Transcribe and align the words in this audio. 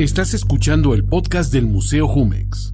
Estás 0.00 0.32
escuchando 0.32 0.94
el 0.94 1.04
podcast 1.04 1.52
del 1.52 1.66
Museo 1.66 2.08
Jumex. 2.08 2.72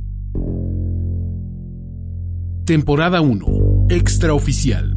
Temporada 2.65 3.21
1. 3.21 3.89
Extraoficial. 3.91 4.97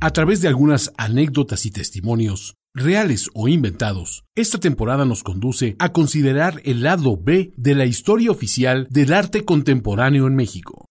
A 0.00 0.10
través 0.14 0.40
de 0.40 0.48
algunas 0.48 0.90
anécdotas 0.96 1.66
y 1.66 1.70
testimonios, 1.70 2.54
reales 2.74 3.28
o 3.34 3.48
inventados, 3.48 4.24
esta 4.34 4.58
temporada 4.58 5.04
nos 5.04 5.22
conduce 5.22 5.76
a 5.78 5.92
considerar 5.92 6.62
el 6.64 6.82
lado 6.82 7.18
B 7.22 7.52
de 7.58 7.74
la 7.74 7.84
historia 7.84 8.30
oficial 8.30 8.86
del 8.88 9.12
arte 9.12 9.44
contemporáneo 9.44 10.26
en 10.26 10.34
México. 10.34 10.86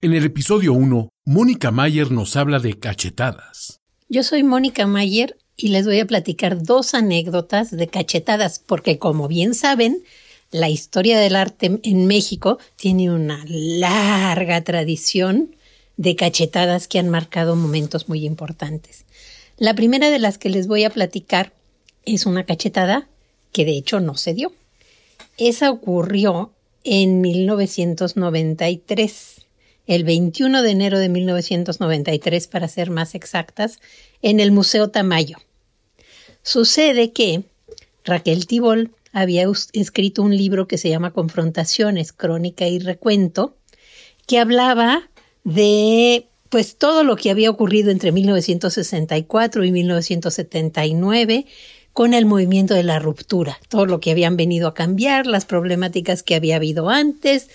En 0.00 0.14
el 0.14 0.24
episodio 0.24 0.72
1, 0.72 1.10
Mónica 1.26 1.70
Mayer 1.70 2.10
nos 2.10 2.34
habla 2.34 2.58
de 2.58 2.80
cachetadas. 2.80 3.79
Yo 4.12 4.24
soy 4.24 4.42
Mónica 4.42 4.88
Mayer 4.88 5.36
y 5.56 5.68
les 5.68 5.86
voy 5.86 6.00
a 6.00 6.04
platicar 6.04 6.64
dos 6.64 6.94
anécdotas 6.94 7.70
de 7.70 7.86
cachetadas, 7.86 8.58
porque 8.58 8.98
como 8.98 9.28
bien 9.28 9.54
saben, 9.54 10.02
la 10.50 10.68
historia 10.68 11.20
del 11.20 11.36
arte 11.36 11.78
en 11.84 12.06
México 12.08 12.58
tiene 12.74 13.12
una 13.12 13.44
larga 13.46 14.64
tradición 14.64 15.54
de 15.96 16.16
cachetadas 16.16 16.88
que 16.88 16.98
han 16.98 17.08
marcado 17.08 17.54
momentos 17.54 18.08
muy 18.08 18.26
importantes. 18.26 19.04
La 19.58 19.74
primera 19.74 20.10
de 20.10 20.18
las 20.18 20.38
que 20.38 20.50
les 20.50 20.66
voy 20.66 20.82
a 20.82 20.90
platicar 20.90 21.52
es 22.04 22.26
una 22.26 22.44
cachetada 22.44 23.08
que 23.52 23.64
de 23.64 23.76
hecho 23.76 24.00
no 24.00 24.16
se 24.16 24.34
dio. 24.34 24.52
Esa 25.38 25.70
ocurrió 25.70 26.50
en 26.82 27.20
1993 27.20 29.46
el 29.90 30.04
21 30.04 30.62
de 30.62 30.70
enero 30.70 31.00
de 31.00 31.08
1993, 31.08 32.46
para 32.46 32.68
ser 32.68 32.90
más 32.90 33.16
exactas, 33.16 33.80
en 34.22 34.38
el 34.38 34.52
Museo 34.52 34.88
Tamayo. 34.90 35.38
Sucede 36.44 37.10
que 37.10 37.42
Raquel 38.04 38.46
Tibol 38.46 38.92
había 39.12 39.44
escrito 39.72 40.22
un 40.22 40.36
libro 40.36 40.68
que 40.68 40.78
se 40.78 40.88
llama 40.88 41.12
Confrontaciones, 41.12 42.12
Crónica 42.12 42.68
y 42.68 42.78
Recuento, 42.78 43.56
que 44.28 44.38
hablaba 44.38 45.10
de 45.42 46.28
pues 46.50 46.76
todo 46.76 47.02
lo 47.02 47.16
que 47.16 47.30
había 47.30 47.50
ocurrido 47.50 47.90
entre 47.90 48.12
1964 48.12 49.64
y 49.64 49.72
1979 49.72 51.46
con 51.92 52.14
el 52.14 52.26
movimiento 52.26 52.74
de 52.74 52.84
la 52.84 53.00
ruptura, 53.00 53.58
todo 53.68 53.86
lo 53.86 53.98
que 53.98 54.12
habían 54.12 54.36
venido 54.36 54.68
a 54.68 54.74
cambiar, 54.74 55.26
las 55.26 55.46
problemáticas 55.46 56.22
que 56.22 56.36
había 56.36 56.56
habido 56.56 56.90
antes, 56.90 57.48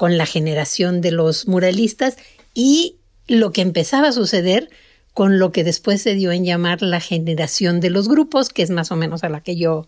con 0.00 0.16
la 0.16 0.24
generación 0.24 1.02
de 1.02 1.10
los 1.10 1.46
muralistas 1.46 2.16
y 2.54 2.96
lo 3.26 3.52
que 3.52 3.60
empezaba 3.60 4.08
a 4.08 4.12
suceder 4.12 4.70
con 5.12 5.38
lo 5.38 5.52
que 5.52 5.62
después 5.62 6.00
se 6.00 6.14
dio 6.14 6.32
en 6.32 6.46
llamar 6.46 6.80
la 6.80 7.00
generación 7.00 7.80
de 7.80 7.90
los 7.90 8.08
grupos, 8.08 8.48
que 8.48 8.62
es 8.62 8.70
más 8.70 8.90
o 8.92 8.96
menos 8.96 9.24
a 9.24 9.28
la 9.28 9.42
que 9.42 9.56
yo 9.56 9.86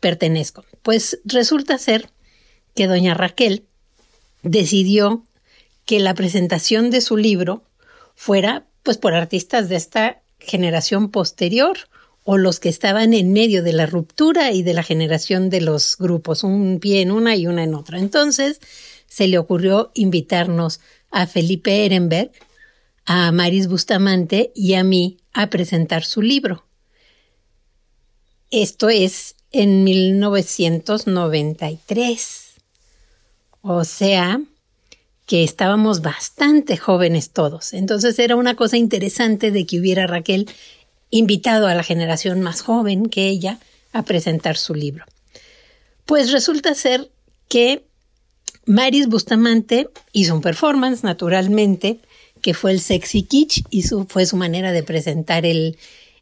pertenezco. 0.00 0.64
Pues 0.82 1.20
resulta 1.24 1.78
ser 1.78 2.10
que 2.74 2.88
doña 2.88 3.14
Raquel 3.14 3.62
decidió 4.42 5.22
que 5.84 6.00
la 6.00 6.14
presentación 6.14 6.90
de 6.90 7.00
su 7.00 7.16
libro 7.16 7.62
fuera 8.16 8.66
pues 8.82 8.98
por 8.98 9.14
artistas 9.14 9.68
de 9.68 9.76
esta 9.76 10.22
generación 10.40 11.08
posterior 11.08 11.78
o 12.24 12.36
los 12.36 12.58
que 12.58 12.68
estaban 12.68 13.14
en 13.14 13.32
medio 13.32 13.62
de 13.62 13.74
la 13.74 13.86
ruptura 13.86 14.50
y 14.50 14.64
de 14.64 14.74
la 14.74 14.82
generación 14.82 15.50
de 15.50 15.60
los 15.60 15.96
grupos, 15.98 16.42
un 16.42 16.80
pie 16.80 17.00
en 17.00 17.12
una 17.12 17.36
y 17.36 17.46
una 17.46 17.62
en 17.62 17.76
otra. 17.76 18.00
Entonces, 18.00 18.58
se 19.12 19.28
le 19.28 19.36
ocurrió 19.36 19.90
invitarnos 19.92 20.80
a 21.10 21.26
Felipe 21.26 21.84
Ehrenberg, 21.84 22.32
a 23.04 23.30
Maris 23.30 23.68
Bustamante 23.68 24.52
y 24.54 24.72
a 24.72 24.84
mí 24.84 25.18
a 25.34 25.50
presentar 25.50 26.02
su 26.02 26.22
libro. 26.22 26.64
Esto 28.50 28.88
es 28.88 29.34
en 29.50 29.84
1993. 29.84 32.52
O 33.60 33.84
sea, 33.84 34.40
que 35.26 35.44
estábamos 35.44 36.00
bastante 36.00 36.78
jóvenes 36.78 37.32
todos. 37.32 37.74
Entonces 37.74 38.18
era 38.18 38.34
una 38.34 38.56
cosa 38.56 38.78
interesante 38.78 39.50
de 39.50 39.66
que 39.66 39.78
hubiera 39.78 40.06
Raquel 40.06 40.48
invitado 41.10 41.66
a 41.66 41.74
la 41.74 41.82
generación 41.82 42.40
más 42.40 42.62
joven 42.62 43.10
que 43.10 43.28
ella 43.28 43.58
a 43.92 44.04
presentar 44.04 44.56
su 44.56 44.74
libro. 44.74 45.04
Pues 46.06 46.32
resulta 46.32 46.74
ser 46.74 47.10
que 47.48 47.91
Maris 48.64 49.08
Bustamante 49.08 49.88
hizo 50.12 50.34
un 50.34 50.40
performance, 50.40 51.02
naturalmente, 51.02 51.98
que 52.40 52.54
fue 52.54 52.72
el 52.72 52.80
Sexy 52.80 53.22
Kitsch 53.22 53.64
y 53.70 53.82
fue 53.82 54.26
su 54.26 54.36
manera 54.36 54.72
de 54.72 54.82
presentar 54.82 55.46
el, 55.46 55.76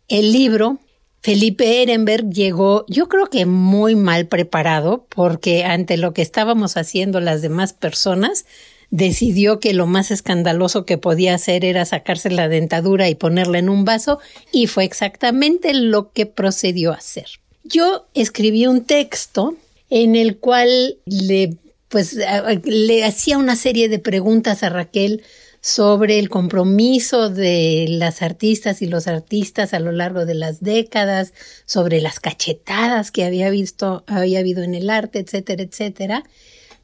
el 0.09 0.33
libro. 0.33 0.79
Felipe 1.23 1.83
Ehrenberg 1.83 2.31
llegó, 2.31 2.87
yo 2.89 3.09
creo 3.09 3.27
que 3.27 3.45
muy 3.45 3.95
mal 3.95 4.27
preparado, 4.27 5.07
porque 5.15 5.65
ante 5.65 5.99
lo 5.99 6.15
que 6.15 6.23
estábamos 6.23 6.77
haciendo 6.79 7.21
las 7.21 7.43
demás 7.43 7.75
personas, 7.75 8.47
decidió 8.91 9.61
que 9.61 9.75
lo 9.75 9.87
más 9.87 10.11
escandaloso 10.11 10.85
que 10.85 10.99
podía 10.99 11.35
hacer 11.35 11.65
era 11.65 11.85
sacarse 11.85 12.31
la 12.31 12.49
dentadura 12.49 13.09
y 13.09 13.15
ponerla 13.15 13.59
en 13.59 13.69
un 13.69 13.85
vaso, 13.85 14.19
y 14.51 14.67
fue 14.67 14.85
exactamente 14.85 15.75
lo 15.75 16.13
que 16.13 16.25
procedió 16.27 16.93
a 16.93 16.97
hacer. 16.97 17.27
Yo 17.65 18.07
escribí 18.15 18.67
un 18.67 18.85
texto 18.85 19.57
en 19.91 20.17
el 20.17 20.39
cual 20.39 20.97
le 21.05 21.59
pues 21.91 22.17
le 22.65 23.05
hacía 23.05 23.37
una 23.37 23.57
serie 23.57 23.89
de 23.89 23.99
preguntas 23.99 24.63
a 24.63 24.69
Raquel 24.69 25.23
sobre 25.61 26.21
el 26.21 26.31
compromiso 26.31 27.29
de 27.29 27.87
las 27.89 28.23
artistas 28.23 28.81
y 28.81 28.87
los 28.87 29.09
artistas 29.09 29.75
a 29.75 29.81
lo 29.81 29.91
largo 29.91 30.25
de 30.25 30.35
las 30.35 30.61
décadas, 30.61 31.35
sobre 31.67 32.01
las 32.01 32.21
cachetadas 32.21 33.11
que 33.11 33.25
había 33.25 33.51
visto, 33.51 34.05
había 34.07 34.39
habido 34.39 34.63
en 34.63 34.77
el 34.77 34.89
arte, 34.89 35.19
etcétera, 35.19 35.65
etcétera. 35.65 36.23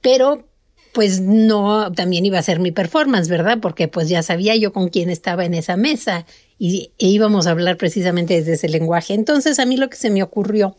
Pero 0.03 0.49
pues 0.93 1.21
no, 1.21 1.93
también 1.93 2.27
iba 2.27 2.39
a 2.39 2.43
ser 2.43 2.59
mi 2.59 2.73
performance, 2.73 3.29
¿verdad? 3.29 3.59
Porque 3.63 3.87
pues 3.87 4.09
ya 4.09 4.25
sabía 4.25 4.57
yo 4.57 4.73
con 4.73 4.89
quién 4.89 5.09
estaba 5.09 5.45
en 5.45 5.55
esa 5.55 5.77
mesa 5.77 6.27
y 6.59 6.91
e 6.99 7.07
íbamos 7.07 7.47
a 7.47 7.53
hablar 7.53 7.77
precisamente 7.77 8.35
desde 8.35 8.55
ese 8.55 8.69
lenguaje. 8.69 9.15
Entonces 9.15 9.61
a 9.61 9.67
mí 9.67 9.77
lo 9.77 9.89
que 9.89 9.97
se 9.97 10.11
me 10.11 10.25
ocurrió 10.25 10.77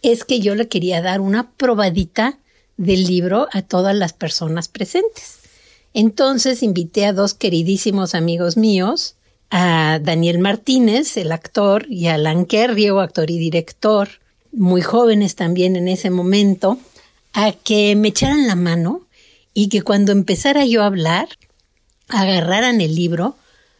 es 0.00 0.24
que 0.24 0.40
yo 0.40 0.54
le 0.54 0.68
quería 0.68 1.02
dar 1.02 1.20
una 1.20 1.52
probadita 1.52 2.38
del 2.76 3.04
libro 3.04 3.48
a 3.52 3.62
todas 3.62 3.94
las 3.94 4.12
personas 4.12 4.68
presentes. 4.68 5.38
Entonces 5.94 6.62
invité 6.62 7.06
a 7.06 7.12
dos 7.12 7.34
queridísimos 7.34 8.14
amigos 8.14 8.56
míos, 8.56 9.16
a 9.50 9.98
Daniel 10.02 10.38
Martínez, 10.38 11.16
el 11.18 11.30
actor, 11.30 11.86
y 11.88 12.06
a 12.06 12.14
Alan 12.14 12.46
Kerrio, 12.46 13.00
actor 13.00 13.30
y 13.30 13.38
director, 13.38 14.08
muy 14.50 14.80
jóvenes 14.80 15.34
también 15.34 15.76
en 15.76 15.88
ese 15.88 16.10
momento, 16.10 16.78
a 17.34 17.52
que 17.52 17.94
me 17.96 18.08
echaran 18.08 18.46
la 18.46 18.54
mano 18.54 19.02
y 19.54 19.68
que 19.68 19.82
cuando 19.82 20.12
empezara 20.12 20.64
yo 20.64 20.82
a 20.82 20.86
hablar, 20.86 21.28
agarraran 22.08 22.80
el 22.80 22.94
libro, 22.94 23.36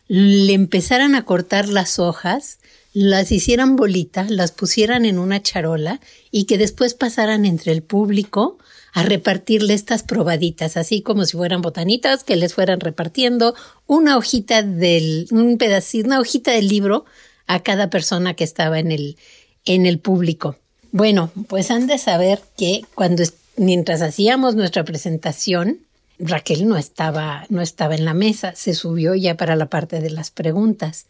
le 0.08 0.52
empezaran 0.52 1.14
a 1.14 1.24
cortar 1.24 1.68
las 1.68 1.98
hojas, 1.98 2.58
las 2.92 3.32
hicieran 3.32 3.76
bolitas, 3.76 4.30
las 4.30 4.52
pusieran 4.52 5.04
en 5.04 5.18
una 5.18 5.42
charola 5.42 6.00
y 6.30 6.44
que 6.44 6.58
después 6.58 6.94
pasaran 6.94 7.46
entre 7.46 7.72
el 7.72 7.82
público 7.82 8.58
a 8.92 9.02
repartirle 9.02 9.72
estas 9.72 10.02
probaditas, 10.02 10.76
así 10.76 11.00
como 11.00 11.24
si 11.24 11.36
fueran 11.36 11.62
botanitas, 11.62 12.24
que 12.24 12.36
les 12.36 12.52
fueran 12.52 12.80
repartiendo 12.80 13.54
una 13.86 14.18
hojita 14.18 14.62
del, 14.62 15.26
un 15.30 15.56
pedacito, 15.56 16.06
una 16.06 16.20
hojita 16.20 16.52
del 16.52 16.68
libro 16.68 17.06
a 17.46 17.62
cada 17.62 17.88
persona 17.88 18.34
que 18.34 18.44
estaba 18.44 18.78
en 18.78 18.92
el, 18.92 19.16
en 19.64 19.86
el 19.86 19.98
público. 19.98 20.56
Bueno, 20.90 21.30
pues 21.48 21.70
han 21.70 21.86
de 21.86 21.96
saber 21.96 22.40
que 22.58 22.84
cuando, 22.94 23.22
mientras 23.56 24.02
hacíamos 24.02 24.54
nuestra 24.54 24.84
presentación, 24.84 25.78
Raquel 26.18 26.68
no 26.68 26.76
estaba, 26.76 27.46
no 27.48 27.62
estaba 27.62 27.94
en 27.94 28.04
la 28.04 28.12
mesa, 28.12 28.54
se 28.54 28.74
subió 28.74 29.14
ya 29.14 29.38
para 29.38 29.56
la 29.56 29.70
parte 29.70 30.00
de 30.00 30.10
las 30.10 30.30
preguntas 30.30 31.06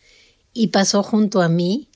y 0.53 0.69
pasó 0.69 1.03
junto 1.03 1.43
a 1.43 1.49
mí 1.49 1.89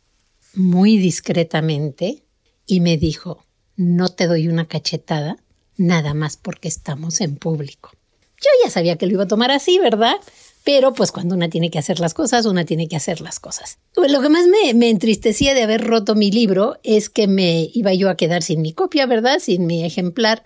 muy 0.55 0.97
discretamente 0.97 2.23
y 2.67 2.81
me 2.81 2.97
dijo, 2.97 3.44
no 3.76 4.08
te 4.08 4.26
doy 4.26 4.49
una 4.49 4.67
cachetada 4.67 5.37
nada 5.76 6.14
más 6.14 6.37
porque 6.37 6.69
estamos 6.69 7.20
en 7.20 7.37
público. 7.37 7.91
Yo 8.38 8.50
ya 8.64 8.70
sabía 8.70 8.97
que 8.97 9.06
lo 9.06 9.12
iba 9.12 9.25
a 9.25 9.29
tomar 9.29 9.50
así, 9.50 9.79
¿verdad? 9.79 10.17
Pero 10.64 10.93
pues 10.93 11.12
cuando 11.12 11.35
una 11.35 11.49
tiene 11.49 11.70
que 11.70 11.79
hacer 11.79 12.00
las 12.00 12.12
cosas, 12.12 12.44
una 12.44 12.64
tiene 12.64 12.88
que 12.88 12.97
hacer 12.97 13.20
las 13.20 13.38
cosas. 13.38 13.79
Lo 13.94 14.20
que 14.20 14.29
más 14.29 14.47
me, 14.47 14.88
entristecía 14.91 15.55
de 15.55 15.62
haber 15.62 15.85
roto 15.85 16.14
mi 16.14 16.31
libro 16.31 16.79
es 16.82 17.08
que 17.08 17.29
me 17.29 17.70
iba 17.73 17.94
yo 17.94 18.11
a 18.11 18.17
quedar 18.17 18.43
sin 18.43 18.62
mi 18.62 18.73
copia, 18.73 19.06
¿verdad? 19.06 19.38
Sin 19.38 19.67
mi 19.67 19.85
ejemplar. 19.85 20.43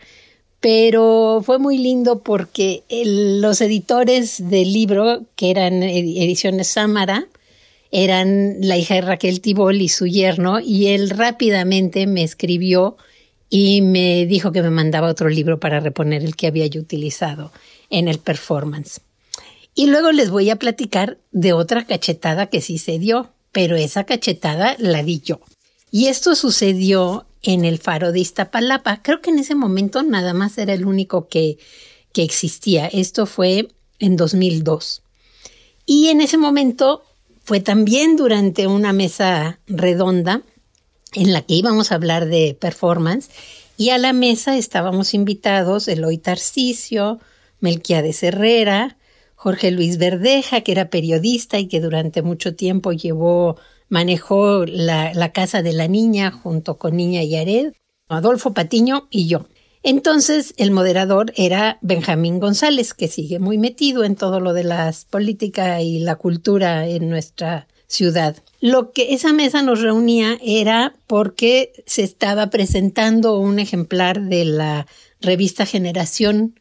Pero 0.61 1.43
fue 1.45 1.59
muy 1.59 1.79
lindo 1.79 2.23
porque 2.23 2.85
los 2.91 3.63
editores 3.63 4.51
del 4.51 4.73
libro, 4.73 5.25
que 5.37 5.51
eran 5.51 5.83
ediciones 5.83 6.69
Samara, 6.69 7.27
eran 7.91 8.57
la 8.61 8.77
hija 8.77 8.95
de 8.95 9.01
Raquel 9.01 9.41
Tibol 9.41 9.81
y 9.81 9.89
su 9.89 10.07
yerno, 10.07 10.61
y 10.61 10.89
él 10.89 11.11
rápidamente 11.11 12.07
me 12.07 12.23
escribió 12.23 12.97
y 13.49 13.83
me 13.83 14.27
dijo 14.27 14.53
que 14.53 14.63
me 14.63 14.71
mandaba 14.71 15.09
otro 15.09 15.29
libro 15.29 15.59
para 15.59 15.81
reponer 15.81 16.23
el 16.23 16.37
que 16.37 16.47
había 16.47 16.67
yo 16.67 16.81
utilizado 16.81 17.53
en 17.91 18.07
el 18.07 18.19
performance. 18.19 19.01
Y 19.75 19.87
luego 19.87 20.13
les 20.13 20.31
voy 20.31 20.51
a 20.51 20.57
platicar 20.57 21.19
de 21.33 21.53
otra 21.53 21.85
cachetada 21.85 22.47
que 22.47 22.61
sí 22.61 22.79
se 22.79 22.99
dio. 22.99 23.33
pero 23.53 23.75
esa 23.75 24.05
cachetada 24.05 24.77
la 24.79 25.03
di 25.03 25.21
yo. 25.21 25.41
Y 25.91 26.07
esto 26.07 26.37
sucedió 26.37 27.27
en 27.43 27.65
el 27.65 27.79
faro 27.79 28.13
de 28.13 28.21
Iztapalapa. 28.21 29.03
Creo 29.03 29.21
que 29.21 29.31
en 29.31 29.41
ese 29.41 29.57
momento 29.57 30.05
nada 30.05 30.35
más 30.35 30.57
era 30.57 30.73
el 30.73 30.87
único 30.87 31.27
que, 31.27 31.59
que 32.13 32.23
existía. 32.23 32.87
Esto 32.87 33.27
fue 33.27 33.67
en 33.99 34.17
2002. 34.17 35.03
Y 35.85 36.11
en 36.11 36.21
ese 36.21 36.39
momento 36.39 37.03
fue 37.51 37.59
también 37.59 38.15
durante 38.15 38.69
una 38.69 38.93
mesa 38.93 39.59
redonda 39.67 40.43
en 41.15 41.33
la 41.33 41.43
que 41.43 41.55
íbamos 41.55 41.91
a 41.91 41.97
hablar 41.97 42.27
de 42.27 42.57
performance 42.61 43.29
y 43.77 43.91
a 43.91 43.99
la 43.99 44.13
mesa 44.13 44.57
estábamos 44.57 45.15
invitados 45.15 45.89
Eloy 45.89 46.17
Tarcicio, 46.19 47.19
Melquiades 47.59 48.23
Herrera, 48.23 48.99
Jorge 49.35 49.73
Luis 49.73 49.99
Verdeja, 49.99 50.61
que 50.61 50.71
era 50.71 50.91
periodista 50.91 51.59
y 51.59 51.67
que 51.67 51.81
durante 51.81 52.23
mucho 52.23 52.55
tiempo 52.55 52.93
llevó, 52.93 53.57
manejó 53.89 54.65
la, 54.65 55.13
la 55.13 55.33
Casa 55.33 55.61
de 55.61 55.73
la 55.73 55.89
Niña 55.89 56.31
junto 56.31 56.79
con 56.79 56.97
Niña 56.97 57.25
Yared, 57.25 57.73
Adolfo 58.07 58.55
Patiño 58.55 59.09
y 59.11 59.27
yo. 59.27 59.49
Entonces 59.83 60.53
el 60.59 60.71
moderador 60.71 61.33
era 61.37 61.79
Benjamín 61.81 62.39
González, 62.39 62.93
que 62.93 63.09
sigue 63.09 63.39
muy 63.39 63.57
metido 63.57 64.05
en 64.05 64.15
todo 64.15 64.39
lo 64.39 64.53
de 64.53 64.65
la 64.65 64.95
política 65.09 65.81
y 65.81 66.01
la 66.01 66.17
cultura 66.17 66.87
en 66.87 67.09
nuestra 67.09 67.67
ciudad. 67.87 68.37
Lo 68.61 68.93
que 68.93 69.15
esa 69.15 69.33
mesa 69.33 69.63
nos 69.63 69.81
reunía 69.81 70.39
era 70.43 70.95
porque 71.07 71.73
se 71.87 72.03
estaba 72.03 72.49
presentando 72.49 73.39
un 73.39 73.59
ejemplar 73.59 74.23
de 74.23 74.45
la 74.45 74.87
revista 75.21 75.67
Generación 75.67 76.55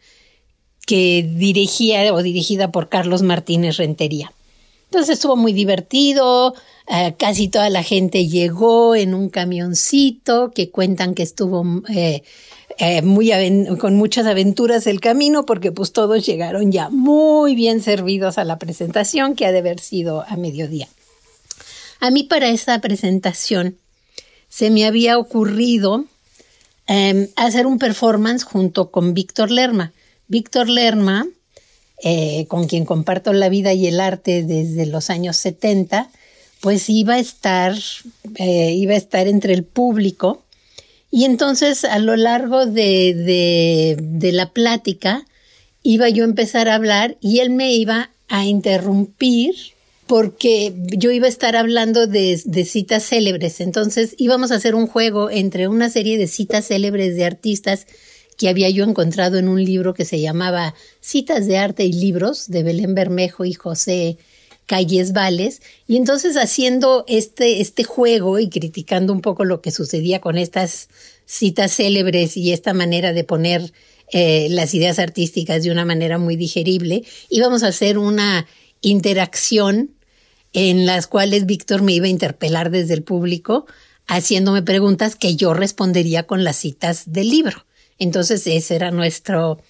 que 0.88 1.30
dirigía 1.36 2.12
o 2.13 2.24
dirigida 2.24 2.72
por 2.72 2.89
Carlos 2.89 3.22
Martínez 3.22 3.77
Rentería. 3.77 4.33
Entonces 4.86 5.18
estuvo 5.18 5.36
muy 5.36 5.54
divertido, 5.54 6.56
eh, 6.88 7.13
casi 7.19 7.48
toda 7.48 7.69
la 7.69 7.83
gente 7.83 8.27
llegó 8.27 8.95
en 8.95 9.13
un 9.13 9.30
camioncito 9.30 10.50
que 10.50 10.72
cuentan 10.72 11.13
que 11.13 11.22
estuvo 11.22 11.63
eh, 11.89 12.24
eh, 12.80 13.02
muy 13.02 13.30
con 13.78 13.96
muchas 13.96 14.26
aventuras 14.26 14.88
el 14.88 15.02
camino 15.02 15.46
porque 15.46 15.72
pues 15.74 15.92
todos 15.92 16.26
llegaron 16.26 16.72
ya 16.72 16.90
muy 16.90 17.54
bien 17.54 17.81
servidos 17.81 18.38
a 18.38 18.46
la 18.46 18.58
presentación 18.58 19.36
que 19.36 19.46
ha 19.46 19.52
de 19.52 19.60
haber 19.60 19.81
sido 19.81 20.24
a 20.26 20.38
mediodía. 20.38 20.88
A 22.00 22.10
mí 22.10 22.24
para 22.24 22.50
esa 22.50 22.80
presentación 22.80 23.78
se 24.48 24.70
me 24.70 24.86
había 24.86 25.18
ocurrido 25.18 26.06
em, 26.88 27.28
hacer 27.36 27.68
un 27.68 27.80
performance 27.80 28.44
junto 28.44 28.92
con 28.92 29.14
Víctor 29.14 29.52
Lerma. 29.52 29.92
Víctor 30.30 30.70
Lerma, 30.70 31.28
eh, 32.02 32.46
con 32.48 32.68
quien 32.68 32.86
comparto 32.86 33.34
la 33.34 33.50
vida 33.50 33.74
y 33.74 33.88
el 33.88 34.00
arte 34.00 34.44
desde 34.44 34.86
los 34.86 35.10
años 35.10 35.36
70, 35.36 36.10
pues 36.62 36.90
iba 36.90 37.16
a 37.16 37.20
estar, 37.20 37.75
eh, 38.36 38.72
iba 38.72 38.94
a 38.94 38.98
estar 38.98 39.28
entre 39.28 39.54
el 39.54 39.66
público. 39.66 40.44
Y 41.12 41.26
entonces 41.26 41.86
a 41.86 42.00
lo 42.00 42.16
largo 42.16 42.66
de, 42.66 43.98
de, 43.98 44.32
la 44.32 44.52
plática 44.52 45.26
iba 45.82 46.08
yo 46.10 46.24
a 46.24 46.28
empezar 46.28 46.70
a 46.70 46.76
hablar 46.76 47.18
y 47.20 47.40
él 47.40 47.50
me 47.50 47.74
iba 47.74 48.12
a 48.28 48.46
interrumpir 48.46 49.56
porque 50.06 50.74
yo 50.98 51.12
iba 51.12 51.26
a 51.26 51.30
estar 51.30 51.56
hablando 51.56 52.08
de, 52.08 52.38
citas 52.66 53.04
célebres. 53.04 53.60
Entonces 53.60 54.16
íbamos 54.18 54.52
a 54.52 54.56
hacer 54.56 54.76
un 54.76 54.88
juego 54.88 55.30
entre 55.30 55.68
una 55.68 55.90
serie 55.90 56.18
de 56.18 56.28
citas 56.28 56.68
célebres 56.68 57.16
de 57.16 57.26
artistas 57.26 57.88
que 58.38 58.50
había 58.50 58.70
yo 58.70 58.84
encontrado 58.84 59.38
en 59.38 59.50
un 59.50 59.64
libro 59.64 59.94
que 59.94 60.06
se 60.06 60.22
llamaba 60.22 60.74
Citas 61.02 61.46
de 61.46 61.58
Arte 61.58 61.84
y 61.86 61.94
Libros 61.94 62.48
de 62.50 62.64
Belén 62.64 62.96
Bermejo 62.96 63.46
y 63.46 63.54
José 63.54 64.18
Calles 64.69 65.13
Vales. 65.13 65.63
Y 65.88 65.98
entonces 65.98 66.38
haciendo 66.38 67.04
este, 67.07 67.60
este 67.60 67.83
juego 67.83 68.38
y 68.38 68.50
criticando 68.50 69.12
un 69.12 69.21
poco 69.21 69.44
lo 69.44 69.62
que 69.62 69.71
sucedía 69.71 70.21
con 70.21 70.38
estas 70.38 70.89
citas 71.25 71.75
célebres 71.75 72.38
y 72.38 72.54
esta 72.54 72.75
manera 72.75 73.12
de 73.12 73.24
poner 73.24 73.74
eh, 74.13 74.48
las 74.51 74.75
ideas 74.75 75.00
artísticas 75.00 75.63
de 75.63 75.71
una 75.71 75.86
manera 75.86 76.19
muy 76.19 76.36
digerible, 76.36 77.04
íbamos 77.30 77.63
a 77.63 77.69
hacer 77.69 77.98
una 77.98 78.45
interacción 78.81 79.95
en 80.54 80.86
las 80.86 81.07
cuales 81.07 81.48
Víctor 81.48 81.81
me 81.81 81.94
iba 81.94 82.06
a 82.06 82.10
interpelar 82.10 82.69
desde 82.69 82.94
el 82.94 83.01
público 83.01 83.65
haciéndome 84.06 84.62
preguntas 84.62 85.15
que 85.15 85.36
yo 85.36 85.56
respondería 85.56 86.27
con 86.27 86.44
las 86.44 86.57
citas 86.57 87.12
del 87.12 87.30
libro. 87.30 87.65
Entonces 87.98 88.45
ese 88.45 88.75
era 88.75 88.92
nuestro, 88.92 89.62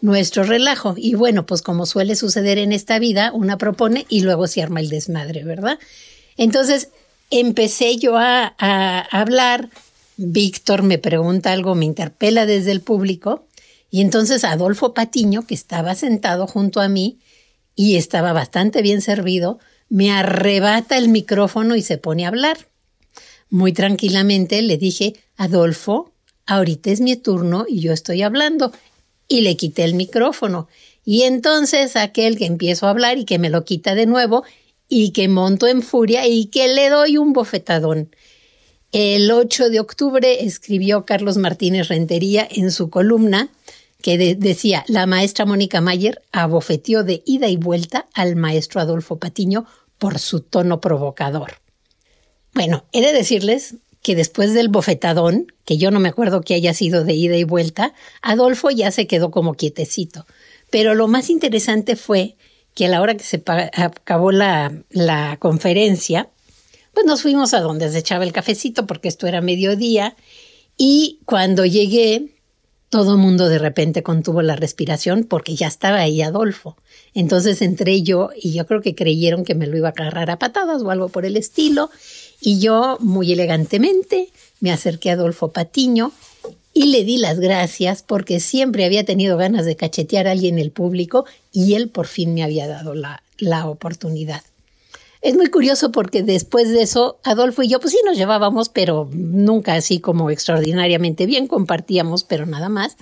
nuestro 0.00 0.44
relajo. 0.44 0.94
Y 0.96 1.14
bueno, 1.14 1.46
pues 1.46 1.62
como 1.62 1.86
suele 1.86 2.16
suceder 2.16 2.58
en 2.58 2.72
esta 2.72 2.98
vida, 2.98 3.32
una 3.32 3.58
propone 3.58 4.06
y 4.08 4.20
luego 4.20 4.46
se 4.46 4.62
arma 4.62 4.80
el 4.80 4.88
desmadre, 4.88 5.44
¿verdad? 5.44 5.78
Entonces 6.36 6.88
empecé 7.30 7.96
yo 7.96 8.16
a, 8.16 8.54
hablar, 9.10 9.70
Víctor 10.16 10.82
me 10.82 10.98
pregunta 10.98 11.52
algo, 11.52 11.74
me 11.74 11.84
interpela 11.84 12.46
desde 12.46 12.72
el 12.72 12.80
público, 12.80 13.46
y 13.90 14.02
entonces 14.02 14.44
Adolfo 14.44 14.94
Patiño, 14.94 15.46
que 15.46 15.54
estaba 15.54 15.94
sentado 15.94 16.46
junto 16.46 16.80
a 16.80 16.88
mí 16.88 17.18
y 17.74 17.96
estaba 17.96 18.32
bastante 18.32 18.82
bien 18.82 19.00
servido, 19.00 19.58
me 19.88 20.12
arrebata 20.12 20.96
el 20.96 21.08
micrófono 21.08 21.74
y 21.74 21.82
se 21.82 21.98
pone 21.98 22.24
a 22.24 22.28
hablar. 22.28 22.58
Muy 23.48 23.72
tranquilamente 23.72 24.62
le 24.62 24.78
dije, 24.78 25.14
Adolfo, 25.36 26.12
ahorita 26.46 26.90
es 26.90 27.00
mi 27.00 27.16
turno 27.16 27.64
y 27.68 27.80
yo 27.80 27.92
estoy 27.92 28.22
hablando. 28.22 28.72
Y 29.30 29.40
le 29.40 29.56
quité 29.56 29.84
el 29.84 29.94
micrófono. 29.94 30.68
Y 31.06 31.22
entonces 31.22 31.96
aquel 31.96 32.36
que 32.36 32.44
empiezo 32.44 32.86
a 32.86 32.90
hablar 32.90 33.16
y 33.16 33.24
que 33.24 33.38
me 33.38 33.48
lo 33.48 33.64
quita 33.64 33.94
de 33.94 34.04
nuevo 34.04 34.44
y 34.88 35.12
que 35.12 35.28
monto 35.28 35.66
en 35.66 35.80
furia 35.80 36.26
y 36.26 36.46
que 36.46 36.68
le 36.68 36.90
doy 36.90 37.16
un 37.16 37.32
bofetadón. 37.32 38.14
El 38.92 39.30
8 39.30 39.70
de 39.70 39.80
octubre 39.80 40.44
escribió 40.44 41.06
Carlos 41.06 41.36
Martínez 41.36 41.88
Rentería 41.88 42.46
en 42.50 42.72
su 42.72 42.90
columna 42.90 43.50
que 44.02 44.34
decía, 44.34 44.84
la 44.88 45.06
maestra 45.06 45.44
Mónica 45.44 45.80
Mayer 45.80 46.22
abofeteó 46.32 47.04
de 47.04 47.22
ida 47.24 47.48
y 47.48 47.56
vuelta 47.56 48.06
al 48.14 48.34
maestro 48.34 48.80
Adolfo 48.80 49.18
Patiño 49.18 49.66
por 49.98 50.18
su 50.18 50.40
tono 50.40 50.80
provocador. 50.80 51.60
Bueno, 52.54 52.84
he 52.92 53.02
de 53.02 53.12
decirles 53.12 53.76
que 54.02 54.14
después 54.14 54.54
del 54.54 54.68
bofetadón, 54.68 55.52
que 55.64 55.76
yo 55.76 55.90
no 55.90 56.00
me 56.00 56.08
acuerdo 56.08 56.40
que 56.40 56.54
haya 56.54 56.74
sido 56.74 57.04
de 57.04 57.14
ida 57.14 57.36
y 57.36 57.44
vuelta, 57.44 57.92
Adolfo 58.22 58.70
ya 58.70 58.90
se 58.90 59.06
quedó 59.06 59.30
como 59.30 59.54
quietecito. 59.54 60.26
Pero 60.70 60.94
lo 60.94 61.08
más 61.08 61.30
interesante 61.30 61.96
fue 61.96 62.36
que 62.74 62.86
a 62.86 62.88
la 62.88 63.00
hora 63.02 63.16
que 63.16 63.24
se 63.24 63.42
acabó 63.46 64.32
la, 64.32 64.72
la 64.90 65.36
conferencia, 65.38 66.30
pues 66.94 67.06
nos 67.06 67.22
fuimos 67.22 67.52
a 67.54 67.60
donde 67.60 67.90
se 67.90 67.98
echaba 67.98 68.24
el 68.24 68.32
cafecito 68.32 68.86
porque 68.86 69.08
esto 69.08 69.26
era 69.26 69.40
mediodía 69.40 70.16
y 70.76 71.20
cuando 71.26 71.66
llegué 71.66 72.39
todo 72.90 73.16
mundo 73.16 73.48
de 73.48 73.60
repente 73.60 74.02
contuvo 74.02 74.42
la 74.42 74.56
respiración 74.56 75.24
porque 75.24 75.54
ya 75.54 75.68
estaba 75.68 76.00
ahí 76.00 76.22
Adolfo. 76.22 76.76
Entonces 77.14 77.62
entré 77.62 78.02
yo 78.02 78.30
y 78.36 78.52
yo 78.52 78.66
creo 78.66 78.82
que 78.82 78.96
creyeron 78.96 79.44
que 79.44 79.54
me 79.54 79.68
lo 79.68 79.76
iba 79.76 79.88
a 79.88 79.92
agarrar 79.92 80.28
a 80.30 80.40
patadas 80.40 80.82
o 80.82 80.90
algo 80.90 81.08
por 81.08 81.24
el 81.24 81.36
estilo 81.36 81.90
y 82.40 82.58
yo, 82.58 82.98
muy 83.00 83.32
elegantemente, 83.32 84.28
me 84.58 84.72
acerqué 84.72 85.10
a 85.10 85.14
Adolfo 85.14 85.48
Patiño 85.48 86.10
y 86.74 86.86
le 86.86 87.04
di 87.04 87.18
las 87.18 87.38
gracias 87.38 88.02
porque 88.02 88.40
siempre 88.40 88.84
había 88.84 89.04
tenido 89.04 89.36
ganas 89.36 89.66
de 89.66 89.76
cachetear 89.76 90.26
a 90.26 90.32
alguien 90.32 90.56
en 90.56 90.64
el 90.64 90.70
público 90.72 91.26
y 91.52 91.74
él 91.74 91.88
por 91.88 92.08
fin 92.08 92.34
me 92.34 92.42
había 92.42 92.66
dado 92.66 92.94
la, 92.94 93.22
la 93.38 93.68
oportunidad. 93.68 94.42
Es 95.22 95.36
muy 95.36 95.48
curioso 95.48 95.92
porque 95.92 96.22
después 96.22 96.70
de 96.70 96.82
eso, 96.82 97.20
Adolfo 97.24 97.62
y 97.62 97.68
yo, 97.68 97.78
pues 97.80 97.92
sí 97.92 98.00
nos 98.04 98.16
llevábamos, 98.16 98.68
pero 98.68 99.08
nunca 99.12 99.74
así 99.74 100.00
como 100.00 100.30
extraordinariamente 100.30 101.26
bien, 101.26 101.46
compartíamos, 101.46 102.24
pero 102.24 102.46
nada 102.46 102.68
más. 102.68 102.96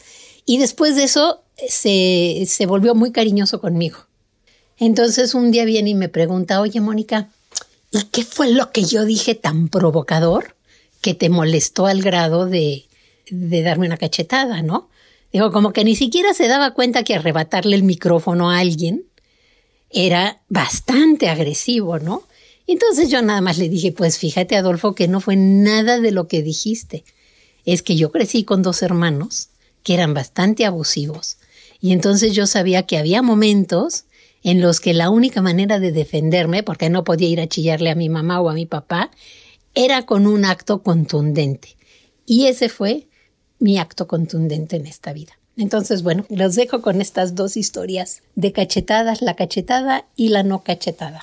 Y 0.44 0.58
después 0.58 0.96
de 0.96 1.04
eso, 1.04 1.42
se, 1.68 2.44
se 2.46 2.66
volvió 2.66 2.94
muy 2.94 3.12
cariñoso 3.12 3.60
conmigo. 3.60 3.98
Entonces 4.78 5.34
un 5.34 5.50
día 5.50 5.64
viene 5.64 5.90
y 5.90 5.94
me 5.94 6.08
pregunta, 6.08 6.60
oye 6.60 6.80
Mónica, 6.80 7.28
¿Y 7.90 8.04
qué 8.04 8.22
fue 8.22 8.50
lo 8.50 8.70
que 8.70 8.84
yo 8.84 9.04
dije 9.04 9.34
tan 9.34 9.68
provocador 9.68 10.56
que 11.00 11.14
te 11.14 11.30
molestó 11.30 11.86
al 11.86 12.02
grado 12.02 12.46
de, 12.46 12.86
de 13.30 13.62
darme 13.62 13.86
una 13.86 13.96
cachetada, 13.96 14.62
no? 14.62 14.90
Digo, 15.32 15.52
como 15.52 15.72
que 15.72 15.84
ni 15.84 15.96
siquiera 15.96 16.34
se 16.34 16.48
daba 16.48 16.72
cuenta 16.72 17.02
que 17.02 17.14
arrebatarle 17.14 17.76
el 17.76 17.82
micrófono 17.82 18.50
a 18.50 18.58
alguien 18.58 19.04
era 19.90 20.42
bastante 20.48 21.28
agresivo, 21.28 21.98
¿no? 21.98 22.24
Entonces 22.66 23.08
yo 23.08 23.22
nada 23.22 23.40
más 23.40 23.58
le 23.58 23.68
dije, 23.68 23.92
pues 23.92 24.18
fíjate 24.18 24.56
Adolfo 24.56 24.94
que 24.94 25.08
no 25.08 25.20
fue 25.20 25.36
nada 25.36 26.00
de 26.00 26.10
lo 26.10 26.28
que 26.28 26.42
dijiste. 26.42 27.04
Es 27.64 27.82
que 27.82 27.96
yo 27.96 28.12
crecí 28.12 28.44
con 28.44 28.62
dos 28.62 28.82
hermanos 28.82 29.48
que 29.82 29.94
eran 29.94 30.12
bastante 30.14 30.66
abusivos. 30.66 31.38
Y 31.80 31.92
entonces 31.92 32.34
yo 32.34 32.46
sabía 32.46 32.84
que 32.84 32.98
había 32.98 33.22
momentos 33.22 34.04
en 34.42 34.60
los 34.60 34.80
que 34.80 34.94
la 34.94 35.10
única 35.10 35.42
manera 35.42 35.78
de 35.78 35.92
defenderme, 35.92 36.62
porque 36.62 36.90
no 36.90 37.04
podía 37.04 37.28
ir 37.28 37.40
a 37.40 37.48
chillarle 37.48 37.90
a 37.90 37.94
mi 37.94 38.08
mamá 38.08 38.40
o 38.40 38.50
a 38.50 38.54
mi 38.54 38.66
papá, 38.66 39.10
era 39.74 40.06
con 40.06 40.26
un 40.26 40.44
acto 40.44 40.82
contundente. 40.82 41.76
Y 42.26 42.46
ese 42.46 42.68
fue 42.68 43.08
mi 43.58 43.78
acto 43.78 44.06
contundente 44.06 44.76
en 44.76 44.86
esta 44.86 45.12
vida. 45.12 45.38
Entonces, 45.58 46.04
bueno, 46.04 46.24
los 46.30 46.54
dejo 46.54 46.82
con 46.82 47.00
estas 47.00 47.34
dos 47.34 47.56
historias 47.56 48.22
de 48.36 48.52
cachetadas, 48.52 49.22
la 49.22 49.34
cachetada 49.34 50.06
y 50.14 50.28
la 50.28 50.44
no 50.44 50.62
cachetada. 50.62 51.22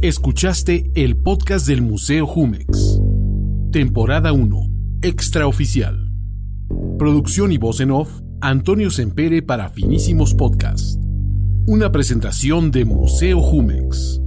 Escuchaste 0.00 0.90
el 0.94 1.18
podcast 1.18 1.66
del 1.66 1.82
Museo 1.82 2.26
Jumex. 2.26 2.98
Temporada 3.70 4.32
1. 4.32 4.70
Extraoficial. 5.02 6.08
Producción 6.98 7.52
y 7.52 7.58
voz 7.58 7.80
en 7.80 7.90
off, 7.90 8.22
Antonio 8.40 8.90
Sempere 8.90 9.42
para 9.42 9.68
Finísimos 9.68 10.32
Podcast. 10.32 10.98
Una 11.66 11.92
presentación 11.92 12.70
de 12.70 12.86
Museo 12.86 13.42
Jumex. 13.42 14.21